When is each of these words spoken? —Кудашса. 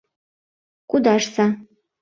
—Кудашса. 0.89 1.45